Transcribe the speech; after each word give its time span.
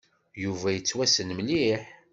Yuba 0.43 0.67
yettwassen 0.71 1.29
mliḥ. 1.37 1.81